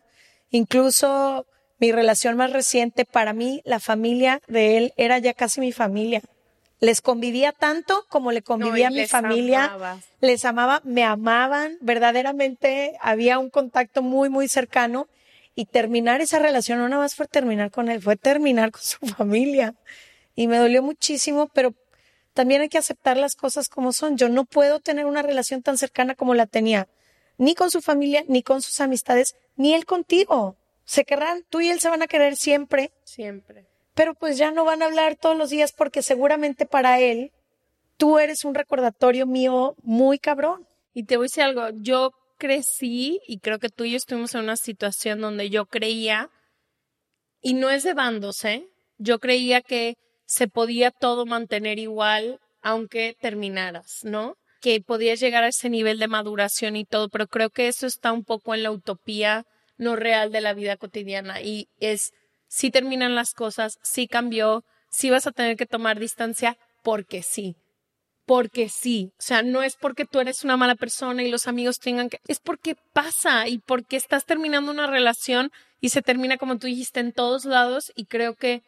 Incluso 0.51 1.47
mi 1.79 1.93
relación 1.93 2.37
más 2.37 2.53
reciente, 2.53 3.07
para 3.07 3.33
mí, 3.33 3.63
la 3.65 3.81
familia 3.81 4.41
de 4.49 4.77
él 4.77 4.93
era 4.97 5.19
ya 5.19 5.33
casi 5.33 5.61
mi 5.61 5.73
familia. 5.73 6.21
Les 6.81 7.03
convivía 7.03 7.53
tanto 7.53 8.07
como 8.09 8.33
le 8.33 8.43
convivía 8.43 8.89
a 8.89 8.91
mi 8.91 9.07
familia. 9.07 10.01
Les 10.21 10.45
amaba, 10.47 10.81
me 10.85 11.05
amaban. 11.05 11.77
Verdaderamente 11.83 12.97
había 13.01 13.39
un 13.39 13.51
contacto 13.51 14.03
muy, 14.03 14.31
muy 14.31 14.49
cercano. 14.49 15.07
Y 15.55 15.67
terminar 15.67 16.23
esa 16.23 16.39
relación 16.39 16.79
no 16.79 16.89
nada 16.89 17.03
más 17.03 17.15
fue 17.15 17.27
terminar 17.27 17.71
con 17.71 17.91
él, 17.91 18.01
fue 18.01 18.17
terminar 18.17 18.71
con 18.71 18.83
su 18.83 18.99
familia. 19.17 19.75
Y 20.35 20.47
me 20.47 20.57
dolió 20.57 20.83
muchísimo, 20.83 21.49
pero 21.53 21.75
también 22.33 22.63
hay 22.63 22.71
que 22.71 22.79
aceptar 22.79 23.19
las 23.19 23.35
cosas 23.35 23.69
como 23.69 23.93
son. 23.93 24.17
Yo 24.17 24.31
no 24.31 24.47
puedo 24.47 24.81
tener 24.81 25.05
una 25.05 25.21
relación 25.21 25.63
tan 25.63 25.77
cercana 25.77 26.15
como 26.15 26.35
la 26.35 26.47
tenía, 26.47 26.89
ni 27.37 27.55
con 27.55 27.71
su 27.71 27.83
familia, 27.83 28.25
ni 28.27 28.43
con 28.43 28.63
sus 28.63 28.81
amistades, 28.81 29.35
ni 29.57 29.75
él 29.75 29.85
contigo. 29.85 30.57
Se 30.85 31.05
querrán, 31.05 31.45
tú 31.51 31.61
y 31.61 31.69
él 31.69 31.79
se 31.81 31.91
van 31.91 32.03
a 32.03 32.07
querer 32.07 32.37
siempre. 32.37 32.91
Siempre. 33.05 33.70
Pero 34.01 34.15
pues 34.15 34.39
ya 34.39 34.51
no 34.51 34.65
van 34.65 34.81
a 34.81 34.87
hablar 34.87 35.17
todos 35.17 35.37
los 35.37 35.51
días 35.51 35.75
porque 35.77 36.01
seguramente 36.01 36.65
para 36.65 37.01
él 37.01 37.33
tú 37.99 38.19
eres 38.19 38.47
un 38.47 38.55
recordatorio 38.55 39.27
mío 39.27 39.75
muy 39.83 40.19
cabrón. 40.19 40.67
Y 40.95 41.05
te 41.05 41.19
voy 41.19 41.25
a 41.25 41.27
decir 41.27 41.43
algo, 41.43 41.69
yo 41.83 42.13
crecí 42.39 43.21
y 43.29 43.41
creo 43.41 43.59
que 43.59 43.69
tú 43.69 43.85
y 43.85 43.91
yo 43.91 43.99
estuvimos 43.99 44.35
en 44.35 44.45
una 44.45 44.57
situación 44.57 45.21
donde 45.21 45.51
yo 45.51 45.67
creía, 45.67 46.31
y 47.43 47.53
no 47.53 47.69
es 47.69 47.83
de 47.83 47.93
bandos, 47.93 48.43
¿eh? 48.47 48.67
Yo 48.97 49.19
creía 49.19 49.61
que 49.61 49.97
se 50.25 50.49
podía 50.49 50.91
todo 50.91 51.27
mantener 51.27 51.79
igual 51.79 52.41
aunque 52.63 53.15
terminaras, 53.21 53.99
¿no? 54.03 54.37
Que 54.63 54.81
podías 54.81 55.21
llegar 55.21 55.45
a 55.45 55.49
ese 55.49 55.69
nivel 55.69 55.99
de 55.99 56.09
maduración 56.09 56.75
y 56.77 56.87
todo, 56.87 57.11
pero 57.11 57.27
creo 57.27 57.51
que 57.51 57.69
eso 57.69 57.87
está 57.87 58.13
un 58.13 58.25
poco 58.25 58.55
en 58.55 58.63
la 58.63 58.71
utopía 58.71 59.45
no 59.77 59.95
real 59.95 60.33
de 60.33 60.41
la 60.41 60.55
vida 60.55 60.79
cotidiana 60.79 61.43
y 61.43 61.69
es 61.81 62.13
si 62.51 62.71
terminan 62.71 63.15
las 63.15 63.33
cosas, 63.33 63.79
si 63.81 64.09
cambió, 64.09 64.65
si 64.91 65.09
vas 65.09 65.27
a 65.29 65.31
tener 65.31 65.57
que 65.57 65.67
tomar 65.67 66.01
distancia 66.01 66.59
porque 66.83 67.23
sí. 67.23 67.55
Porque 68.27 68.69
sí, 68.69 69.13
o 69.19 69.23
sea, 69.23 69.43
no 69.43 69.63
es 69.63 69.77
porque 69.77 70.05
tú 70.05 70.21
eres 70.21 70.45
una 70.45 70.57
mala 70.57 70.75
persona 70.75 71.23
y 71.23 71.31
los 71.31 71.47
amigos 71.47 71.79
tengan 71.79 72.11
que, 72.11 72.19
es 72.27 72.41
porque 72.41 72.77
pasa 72.93 73.49
y 73.49 73.59
porque 73.59 73.97
estás 73.97 74.25
terminando 74.25 74.71
una 74.73 74.89
relación 74.89 75.51
y 75.81 75.91
se 75.91 76.03
termina 76.03 76.39
como 76.39 76.59
tú 76.59 76.67
dijiste 76.67 77.01
en 77.01 77.13
todos 77.13 77.45
lados 77.45 77.93
y 77.95 78.07
creo 78.07 78.35
que 78.35 78.63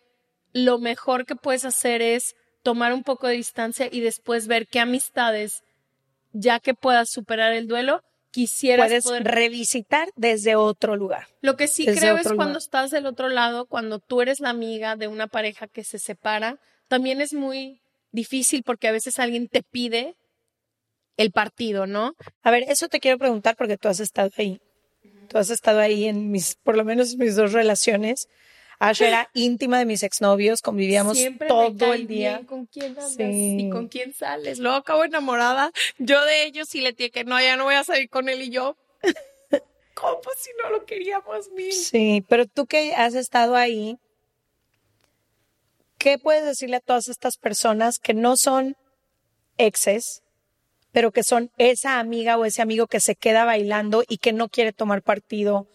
lo 0.52 0.78
mejor 0.78 1.26
que 1.26 1.36
puedes 1.36 1.64
hacer 1.64 2.02
es 2.02 2.34
tomar 2.62 2.92
un 2.92 3.02
poco 3.02 3.26
de 3.26 3.34
distancia 3.34 3.88
y 3.90 4.00
después 4.00 4.46
ver 4.46 4.68
qué 4.68 4.78
amistades, 4.78 5.62
ya 6.32 6.60
que 6.60 6.74
puedas 6.74 7.10
superar 7.10 7.52
el 7.52 7.66
duelo, 7.66 8.02
quisieras 8.32 9.04
Puedes 9.04 9.24
revisitar 9.24 10.08
desde 10.16 10.56
otro 10.56 10.96
lugar. 10.96 11.28
Lo 11.40 11.56
que 11.56 11.68
sí 11.68 11.86
creo 11.86 12.16
es 12.16 12.32
cuando 12.32 12.58
estás 12.58 12.90
del 12.90 13.06
otro 13.06 13.28
lado, 13.28 13.66
cuando 13.66 14.00
tú 14.00 14.20
eres 14.22 14.40
la 14.40 14.50
amiga 14.50 14.96
de 14.96 15.06
una 15.06 15.28
pareja 15.28 15.68
que 15.68 15.84
se 15.84 16.00
separa, 16.00 16.58
también 16.88 17.20
es 17.20 17.32
muy 17.32 17.80
difícil 18.10 18.62
porque 18.64 18.88
a 18.88 18.92
veces 18.92 19.18
alguien 19.18 19.48
te 19.48 19.62
pide 19.62 20.16
el 21.16 21.30
partido, 21.30 21.86
¿no? 21.86 22.14
A 22.42 22.50
ver, 22.50 22.64
eso 22.68 22.88
te 22.88 22.98
quiero 22.98 23.18
preguntar 23.18 23.54
porque 23.56 23.76
tú 23.76 23.88
has 23.88 24.00
estado 24.00 24.30
ahí. 24.38 24.60
Tú 25.28 25.38
has 25.38 25.50
estado 25.50 25.80
ahí 25.80 26.06
en 26.06 26.30
mis, 26.30 26.56
por 26.56 26.76
lo 26.76 26.84
menos 26.84 27.16
mis 27.16 27.36
dos 27.36 27.52
relaciones. 27.52 28.28
Ash 28.82 29.00
era 29.00 29.30
íntima 29.34 29.78
de 29.78 29.84
mis 29.84 30.02
exnovios, 30.02 30.60
convivíamos 30.60 31.16
todo 31.46 31.94
el 31.94 32.08
día. 32.08 32.42
¿Con 32.44 32.66
quién 32.66 32.98
andas 32.98 33.16
y 33.16 33.70
con 33.70 33.86
quién 33.86 34.12
sales? 34.12 34.58
Luego 34.58 34.76
acabo 34.76 35.04
enamorada 35.04 35.70
yo 35.98 36.24
de 36.24 36.44
ellos 36.46 36.74
y 36.74 36.80
le 36.80 36.92
dije 36.92 37.12
que 37.12 37.22
no, 37.22 37.40
ya 37.40 37.56
no 37.56 37.64
voy 37.64 37.76
a 37.76 37.84
salir 37.84 38.10
con 38.10 38.28
él 38.28 38.42
y 38.42 38.50
yo. 38.50 38.76
¿Cómo 39.94 40.20
si 40.36 40.50
no 40.60 40.70
lo 40.70 40.84
queríamos 40.84 41.48
mil? 41.50 41.72
Sí, 41.72 42.24
pero 42.28 42.46
tú 42.46 42.66
que 42.66 42.92
has 42.94 43.14
estado 43.14 43.54
ahí, 43.54 43.98
¿qué 45.96 46.18
puedes 46.18 46.44
decirle 46.44 46.76
a 46.76 46.80
todas 46.80 47.06
estas 47.06 47.36
personas 47.36 48.00
que 48.00 48.14
no 48.14 48.36
son 48.36 48.76
exes, 49.58 50.24
pero 50.90 51.12
que 51.12 51.22
son 51.22 51.52
esa 51.56 52.00
amiga 52.00 52.36
o 52.36 52.44
ese 52.44 52.62
amigo 52.62 52.88
que 52.88 52.98
se 52.98 53.14
queda 53.14 53.44
bailando 53.44 54.02
y 54.08 54.18
que 54.18 54.32
no 54.32 54.48
quiere 54.48 54.72
tomar 54.72 55.02
partido? 55.02 55.68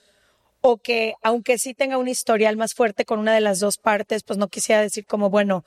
O 0.62 0.78
que 0.78 1.16
aunque 1.22 1.58
sí 1.58 1.74
tenga 1.74 1.98
un 1.98 2.08
historial 2.08 2.58
más 2.58 2.74
fuerte 2.74 3.06
con 3.06 3.20
una 3.20 3.34
de 3.34 3.42
las 3.42 3.60
dos 3.60 3.78
partes, 3.78 4.24
pues 4.24 4.38
no 4.38 4.48
quisiera 4.48 4.82
decir 4.82 5.06
como, 5.06 5.30
bueno, 5.30 5.66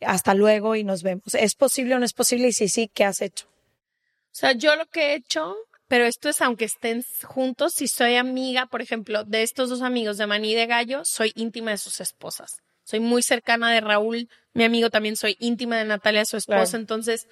hasta 0.00 0.34
luego 0.34 0.76
y 0.76 0.84
nos 0.84 1.02
vemos. 1.02 1.34
¿Es 1.34 1.54
posible 1.54 1.94
o 1.94 1.98
no 1.98 2.04
es 2.04 2.12
posible? 2.12 2.48
Y 2.48 2.52
si 2.52 2.68
sí, 2.68 2.90
¿qué 2.92 3.04
has 3.04 3.20
hecho? 3.20 3.46
O 3.46 4.34
sea, 4.34 4.52
yo 4.52 4.76
lo 4.76 4.86
que 4.86 5.12
he 5.12 5.14
hecho, 5.14 5.54
pero 5.88 6.04
esto 6.04 6.28
es 6.28 6.40
aunque 6.40 6.64
estén 6.64 7.04
juntos, 7.22 7.74
si 7.74 7.86
soy 7.86 8.16
amiga, 8.16 8.66
por 8.66 8.82
ejemplo, 8.82 9.24
de 9.24 9.42
estos 9.42 9.68
dos 9.68 9.82
amigos 9.82 10.16
de 10.16 10.26
Maní 10.26 10.52
y 10.52 10.54
de 10.54 10.66
Gallo, 10.66 11.02
soy 11.04 11.32
íntima 11.34 11.70
de 11.70 11.78
sus 11.78 12.00
esposas. 12.00 12.62
Soy 12.84 13.00
muy 13.00 13.22
cercana 13.22 13.70
de 13.72 13.80
Raúl, 13.80 14.28
mi 14.54 14.64
amigo 14.64 14.90
también 14.90 15.16
soy 15.16 15.36
íntima 15.38 15.78
de 15.78 15.84
Natalia, 15.84 16.24
su 16.24 16.36
esposa, 16.36 16.76
entonces 16.76 17.28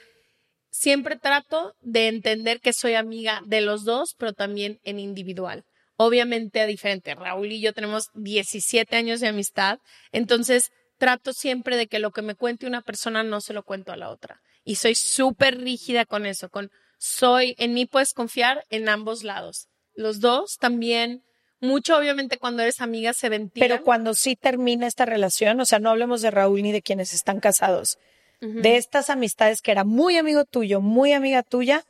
siempre 0.70 1.16
trato 1.16 1.74
de 1.80 2.06
entender 2.06 2.60
que 2.60 2.72
soy 2.72 2.94
amiga 2.94 3.40
de 3.44 3.60
los 3.60 3.84
dos, 3.84 4.14
pero 4.16 4.32
también 4.32 4.78
en 4.84 5.00
individual 5.00 5.64
obviamente 6.02 6.66
diferente. 6.66 7.14
Raúl 7.14 7.52
y 7.52 7.60
yo 7.60 7.74
tenemos 7.74 8.08
17 8.14 8.96
años 8.96 9.20
de 9.20 9.28
amistad, 9.28 9.80
entonces 10.12 10.70
trato 10.96 11.34
siempre 11.34 11.76
de 11.76 11.88
que 11.88 11.98
lo 11.98 12.10
que 12.10 12.22
me 12.22 12.34
cuente 12.34 12.66
una 12.66 12.80
persona 12.80 13.22
no 13.22 13.42
se 13.42 13.52
lo 13.52 13.64
cuento 13.64 13.92
a 13.92 13.98
la 13.98 14.08
otra. 14.08 14.40
Y 14.64 14.76
soy 14.76 14.94
súper 14.94 15.60
rígida 15.60 16.06
con 16.06 16.24
eso, 16.24 16.48
con 16.48 16.70
soy, 16.98 17.54
en 17.58 17.74
mí 17.74 17.84
puedes 17.84 18.14
confiar 18.14 18.64
en 18.70 18.88
ambos 18.88 19.24
lados. 19.24 19.68
Los 19.94 20.20
dos 20.20 20.56
también, 20.56 21.22
mucho 21.60 21.98
obviamente 21.98 22.38
cuando 22.38 22.62
eres 22.62 22.80
amiga 22.80 23.12
se 23.12 23.28
ventila. 23.28 23.66
Pero 23.66 23.84
cuando 23.84 24.14
sí 24.14 24.36
termina 24.36 24.86
esta 24.86 25.04
relación, 25.04 25.60
o 25.60 25.66
sea, 25.66 25.80
no 25.80 25.90
hablemos 25.90 26.22
de 26.22 26.30
Raúl 26.30 26.62
ni 26.62 26.72
de 26.72 26.80
quienes 26.80 27.12
están 27.12 27.40
casados, 27.40 27.98
de 28.40 28.78
estas 28.78 29.10
amistades 29.10 29.60
que 29.60 29.70
era 29.70 29.84
muy 29.84 30.16
amigo 30.16 30.46
tuyo, 30.46 30.80
muy 30.80 31.12
amiga 31.12 31.42
tuya, 31.42 31.84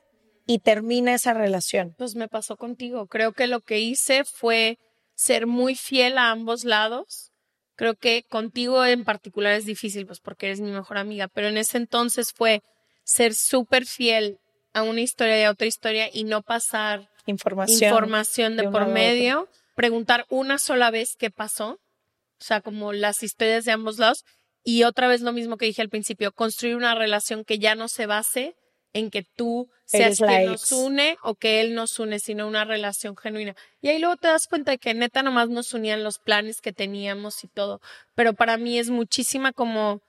y 0.47 0.59
termina 0.59 1.15
esa 1.15 1.35
relación? 1.35 1.95
Pues 1.97 2.15
me 2.15 2.29
pasó 2.29 2.57
contigo. 2.57 3.07
Creo 3.07 3.33
que 3.33 3.47
lo 3.47 3.61
que 3.61 3.81
hice 3.81 4.25
fue 4.25 4.79
ser 5.15 5.47
muy 5.47 5.75
fiel 5.75 6.19
a 6.19 6.31
ambos 6.31 6.65
lados. 6.65 7.31
Creo 7.77 7.95
que 7.95 8.25
contigo 8.29 8.85
en 8.85 9.05
particular 9.05 9.55
es 9.55 9.65
difícil, 9.65 10.07
pues 10.07 10.21
porque 10.21 10.47
eres 10.47 10.61
mi 10.61 10.71
mejor 10.71 10.99
amiga, 10.99 11.29
pero 11.29 11.49
en 11.49 11.57
ese 11.57 11.79
entonces 11.79 12.33
fue 12.33 12.63
ser 13.05 13.35
súper 13.35 13.87
fiel 13.87 14.39
a 14.73 14.83
una 14.83 15.01
historia 15.01 15.41
y 15.41 15.45
a 15.45 15.51
otra 15.51 15.67
historia 15.67 16.09
y 16.13 16.25
no 16.25 16.43
pasar 16.43 17.11
información, 17.27 17.91
información 17.93 18.57
de, 18.57 18.69
por 18.69 18.87
medio, 18.87 19.49
preguntar 19.75 20.27
una 20.29 20.59
sola 20.59 20.91
vez 20.91 21.17
qué 21.17 21.31
pasó, 21.31 21.73
o 21.73 22.45
sea, 22.45 22.61
como 22.61 22.93
las 22.93 23.23
historias 23.23 23.65
de 23.65 23.73
ambos 23.73 23.99
lados, 23.99 24.25
y 24.63 24.85
otra 24.85 25.09
vez 25.09 25.23
lo 25.23 25.33
mismo 25.33 25.57
que 25.57 25.67
dije 25.67 25.83
al 25.83 25.89
principio, 25.89 26.33
construir 26.33 26.77
una 26.77 26.95
relación 26.95 27.45
que 27.45 27.59
ya 27.59 27.75
no 27.75 27.89
se 27.89 28.07
base 28.07 28.57
en 28.93 29.11
que 29.11 29.23
tú 29.23 29.71
seas 29.85 30.19
quien 30.19 30.47
nos 30.47 30.73
une 30.73 31.17
o 31.23 31.35
que 31.35 31.61
él 31.61 31.75
nos 31.75 31.99
une, 31.99 32.19
sino 32.19 32.47
una 32.47 32.65
relación 32.65 33.17
genuina. 33.17 33.55
Y 33.81 33.89
ahí 33.89 33.99
luego 33.99 34.17
te 34.17 34.29
das 34.29 34.47
cuenta 34.47 34.73
de 34.73 34.79
que 34.79 34.95
neta 34.95 35.23
nomás 35.23 35.49
nos 35.49 35.73
unían 35.75 36.05
los 36.05 36.19
planes 36.19 36.61
que 36.61 36.73
teníamos 36.73 37.45
y 37.45 37.49
todo. 37.49 37.81
Pero 38.15 38.35
para 38.35 38.57
mí 38.57 38.79
es 38.79 38.91
muchísima 38.91 39.53
como 39.53 40.01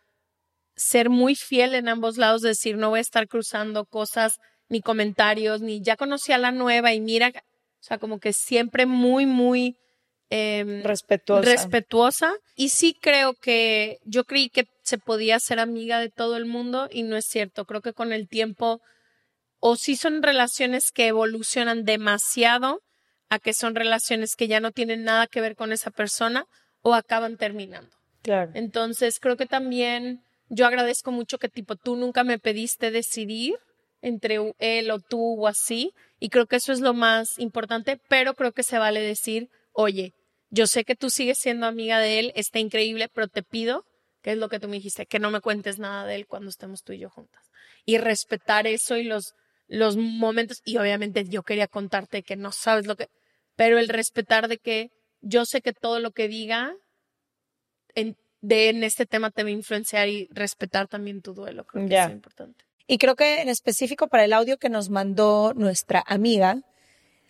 ser 0.76 1.10
muy 1.10 1.36
fiel 1.36 1.76
en 1.76 1.90
ambos 1.90 2.18
lados, 2.18 2.42
decir, 2.42 2.78
no 2.78 2.90
voy 2.90 3.00
a 3.00 3.02
estar 3.02 3.28
cruzando 3.28 3.86
cosas, 3.86 4.38
ni 4.70 4.82
comentarios, 4.82 5.62
ni 5.62 5.82
ya 5.82 5.98
conocí 5.98 6.32
a 6.32 6.38
la 6.38 6.52
nueva 6.52 6.94
y 6.94 7.02
mira, 7.02 7.32
o 7.36 7.84
sea, 7.84 7.98
como 7.98 8.20
que 8.20 8.34
siempre 8.34 8.86
muy, 8.86 9.26
muy 9.26 9.76
em, 10.30 10.82
respetuosa. 10.84 11.42
respetuosa. 11.42 12.34
Y 12.56 12.70
sí 12.70 12.96
creo 13.00 13.34
que 13.34 14.00
yo 14.06 14.24
creí 14.24 14.50
que 14.50 14.66
se 14.84 14.98
podía 14.98 15.40
ser 15.40 15.60
amiga 15.60 16.00
de 16.00 16.10
todo 16.10 16.38
el 16.38 16.46
mundo 16.46 16.88
y 16.92 17.04
no 17.04 17.18
es 17.18 17.26
cierto. 17.26 17.66
Creo 17.66 17.82
que 17.82 17.94
con 17.94 18.14
el 18.14 18.28
tiempo 18.28 18.82
o 19.60 19.76
sí 19.76 19.96
son 19.96 20.24
relaciones 20.24 20.92
que 20.92 21.08
evolucionan 21.08 21.84
demasiado 21.84 22.82
a 23.30 23.40
que 23.40 23.54
son 23.54 23.76
relaciones 23.76 24.36
que 24.36 24.48
ya 24.48 24.60
no 24.60 24.72
tienen 24.72 25.04
nada 25.04 25.28
que 25.28 25.42
ver 25.42 25.56
con 25.56 25.72
esa 25.72 25.92
persona 25.92 26.46
o 26.82 26.94
acaban 26.94 27.38
terminando. 27.38 27.96
Claro. 28.24 28.52
Entonces, 28.56 29.20
creo 29.20 29.38
que 29.38 29.46
también 29.46 30.22
yo 30.50 30.66
agradezco 30.66 31.12
mucho 31.12 31.38
que 31.38 31.48
tipo 31.48 31.76
tú 31.76 31.96
nunca 31.96 32.24
me 32.24 32.40
pediste 32.40 32.92
decidir 32.92 33.56
entre 34.02 34.54
él 34.60 34.92
o 34.92 35.00
tú 35.00 35.40
o 35.40 35.48
así 35.48 35.94
y 36.20 36.30
creo 36.30 36.48
que 36.48 36.58
eso 36.58 36.74
es 36.74 36.82
lo 36.82 36.94
más 36.94 37.40
importante, 37.40 38.00
pero 38.10 38.34
creo 38.34 38.52
que 38.52 38.64
se 38.64 38.78
vale 38.78 39.00
decir, 39.00 39.48
"Oye, 39.74 40.14
yo 40.50 40.68
sé 40.68 40.84
que 40.84 40.96
tú 40.96 41.10
sigues 41.10 41.38
siendo 41.40 41.68
amiga 41.68 42.00
de 42.00 42.20
él, 42.20 42.32
está 42.36 42.60
increíble, 42.60 43.08
pero 43.14 43.28
te 43.28 43.44
pido 43.44 43.86
que 44.22 44.32
es 44.32 44.38
lo 44.38 44.50
que 44.50 44.60
tú 44.60 44.68
me 44.68 44.78
dijiste, 44.78 45.06
que 45.06 45.20
no 45.20 45.32
me 45.32 45.42
cuentes 45.42 45.80
nada 45.80 46.06
de 46.06 46.16
él 46.16 46.28
cuando 46.28 46.50
estemos 46.50 46.84
tú 46.84 46.94
y 46.94 47.00
yo 47.00 47.10
juntas. 47.10 47.52
Y 47.86 47.98
respetar 47.98 48.68
eso 48.68 48.98
y 48.98 49.04
los, 49.04 49.34
los 49.68 49.98
momentos, 49.98 50.62
y 50.66 50.78
obviamente 50.78 51.26
yo 51.26 51.44
quería 51.44 51.68
contarte 51.68 52.24
que 52.24 52.36
no 52.36 52.52
sabes 52.52 52.86
lo 52.86 52.96
que, 52.96 53.10
pero 53.56 53.80
el 53.80 53.90
respetar 53.90 54.48
de 54.48 54.58
que 54.58 54.92
yo 55.22 55.46
sé 55.46 55.62
que 55.62 55.74
todo 55.74 56.00
lo 56.00 56.12
que 56.12 56.28
diga 56.28 56.74
en, 57.96 58.16
de, 58.42 58.70
en 58.70 58.84
este 58.84 59.06
tema 59.06 59.32
te 59.32 59.44
va 59.44 59.50
a 59.50 59.54
influenciar 59.54 60.08
y 60.08 60.28
respetar 60.32 60.88
también 60.88 61.22
tu 61.22 61.34
duelo, 61.34 61.66
creo 61.66 61.88
que 61.88 61.98
es 61.98 62.10
importante. 62.10 62.66
Y 62.88 62.98
creo 62.98 63.16
que 63.16 63.42
en 63.42 63.50
específico 63.50 64.08
para 64.08 64.26
el 64.26 64.34
audio 64.34 64.58
que 64.58 64.70
nos 64.70 64.90
mandó 64.90 65.54
nuestra 65.56 66.04
amiga, 66.06 66.62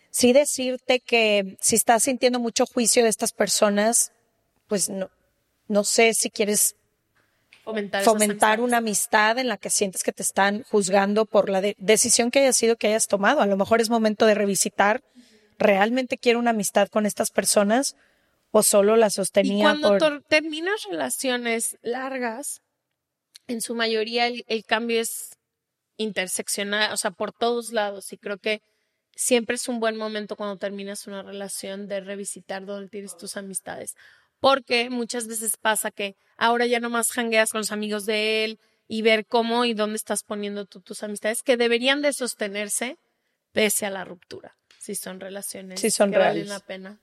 sí 0.09 0.33
decirte 0.33 0.99
que 0.99 1.57
si 1.59 1.75
estás 1.75 2.03
sintiendo 2.03 2.39
mucho 2.39 2.65
juicio 2.65 3.03
de 3.03 3.09
estas 3.09 3.31
personas, 3.31 4.11
pues 4.67 4.89
no, 4.89 5.09
no 5.67 5.83
sé 5.83 6.13
si 6.13 6.29
quieres 6.29 6.75
fomentar, 7.63 8.61
una 8.61 8.77
amistad 8.77 9.37
en 9.37 9.47
la 9.47 9.57
que 9.57 9.69
sientes 9.69 10.03
que 10.03 10.11
te 10.11 10.23
están 10.23 10.63
juzgando 10.63 11.25
por 11.25 11.49
la 11.49 11.61
decisión 11.77 12.31
que 12.31 12.39
haya 12.39 12.53
sido 12.53 12.75
que 12.75 12.87
hayas 12.87 13.07
tomado. 13.07 13.41
A 13.41 13.45
lo 13.45 13.57
mejor 13.57 13.81
es 13.81 13.89
momento 13.89 14.25
de 14.25 14.33
revisitar, 14.33 15.03
¿realmente 15.57 16.17
quiero 16.17 16.39
una 16.39 16.51
amistad 16.51 16.87
con 16.89 17.05
estas 17.05 17.31
personas 17.31 17.95
o 18.51 18.63
solo 18.63 18.95
la 18.95 19.09
sostenía 19.09 19.73
y 19.73 19.81
cuando 19.81 20.21
terminas 20.27 20.83
relaciones 20.89 21.77
largas, 21.81 22.61
en 23.47 23.61
su 23.61 23.75
mayoría 23.75 24.27
el, 24.27 24.43
el 24.47 24.65
cambio 24.65 24.99
es 24.99 25.37
interseccional, 25.97 26.91
o 26.91 26.97
sea, 26.97 27.11
por 27.11 27.31
todos 27.31 27.71
lados. 27.71 28.11
Y 28.11 28.17
creo 28.17 28.37
que 28.37 28.61
siempre 29.15 29.55
es 29.55 29.67
un 29.67 29.79
buen 29.79 29.97
momento 29.97 30.35
cuando 30.35 30.57
terminas 30.57 31.07
una 31.07 31.21
relación 31.21 31.87
de 31.87 32.01
revisitar 32.01 32.65
dónde 32.65 32.89
tienes 32.89 33.17
tus 33.17 33.37
amistades 33.37 33.95
porque 34.41 34.89
muchas 34.89 35.27
veces 35.27 35.55
pasa 35.55 35.91
que 35.91 36.17
ahora 36.35 36.65
ya 36.65 36.81
nomás 36.81 37.11
jangueas 37.11 37.51
con 37.51 37.59
los 37.59 37.71
amigos 37.71 38.05
de 38.05 38.43
él 38.43 38.59
y 38.87 39.03
ver 39.03 39.25
cómo 39.25 39.63
y 39.63 39.73
dónde 39.73 39.95
estás 39.95 40.23
poniendo 40.23 40.65
tú 40.65 40.81
tus 40.81 41.03
amistades 41.03 41.43
que 41.43 41.55
deberían 41.55 42.01
de 42.01 42.11
sostenerse 42.11 42.97
pese 43.53 43.85
a 43.85 43.89
la 43.89 44.03
ruptura, 44.03 44.57
si 44.79 44.95
son 44.95 45.19
relaciones 45.19 45.79
que 45.79 45.89
valen 46.07 46.49
la 46.49 46.59
pena. 46.59 46.99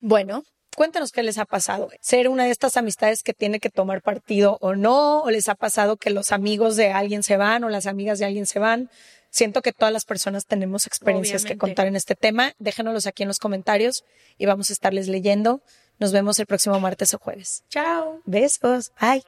Bueno, 0.00 0.42
cuéntanos 0.74 1.12
qué 1.12 1.22
les 1.22 1.38
ha 1.38 1.44
pasado. 1.44 1.88
Ser 2.00 2.28
una 2.28 2.44
de 2.44 2.50
estas 2.50 2.76
amistades 2.76 3.22
que 3.22 3.34
tiene 3.34 3.60
que 3.60 3.70
tomar 3.70 4.02
partido 4.02 4.58
o 4.60 4.74
no, 4.74 5.22
o 5.22 5.30
les 5.30 5.48
ha 5.48 5.54
pasado 5.54 5.96
que 5.96 6.10
los 6.10 6.32
amigos 6.32 6.76
de 6.76 6.90
alguien 6.90 7.22
se 7.22 7.36
van 7.36 7.62
o 7.62 7.68
las 7.68 7.86
amigas 7.86 8.18
de 8.18 8.24
alguien 8.24 8.46
se 8.46 8.58
van. 8.58 8.90
Siento 9.30 9.62
que 9.62 9.72
todas 9.72 9.92
las 9.92 10.04
personas 10.04 10.44
tenemos 10.44 10.86
experiencias 10.86 11.44
que 11.44 11.56
contar 11.56 11.86
en 11.86 11.96
este 11.96 12.16
tema. 12.16 12.52
Déjenoslos 12.58 13.06
aquí 13.06 13.22
en 13.22 13.28
los 13.28 13.38
comentarios 13.38 14.04
y 14.36 14.46
vamos 14.46 14.68
a 14.68 14.72
estarles 14.72 15.08
leyendo. 15.08 15.62
Nos 16.02 16.10
vemos 16.10 16.36
el 16.40 16.46
próximo 16.46 16.80
martes 16.80 17.14
o 17.14 17.18
jueves. 17.18 17.62
Chao. 17.68 18.20
Besos. 18.26 18.90
Bye. 19.00 19.22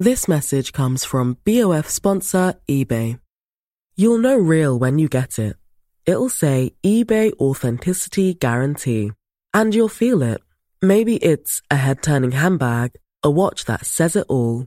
This 0.00 0.26
message 0.26 0.72
comes 0.72 1.04
from 1.04 1.36
BOF 1.44 1.90
sponsor 1.90 2.54
eBay. 2.66 3.20
You'll 3.94 4.16
know 4.16 4.38
real 4.38 4.78
when 4.78 4.98
you 4.98 5.10
get 5.10 5.38
it. 5.38 5.56
It'll 6.06 6.30
say 6.30 6.72
eBay 6.82 7.32
Authenticity 7.38 8.32
Guarantee. 8.32 9.12
And 9.52 9.74
you'll 9.74 9.90
feel 9.90 10.22
it. 10.22 10.40
Maybe 10.80 11.16
it's 11.16 11.60
a 11.70 11.76
head 11.76 12.02
turning 12.02 12.32
handbag, 12.32 12.92
a 13.22 13.30
watch 13.30 13.66
that 13.66 13.84
says 13.84 14.16
it 14.16 14.24
all 14.30 14.66